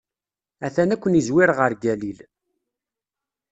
[0.65, 2.19] A-t-an ad ken-izwir ɣer Galil.